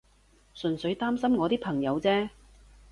[0.55, 2.29] 純粹擔心我啲朋友啫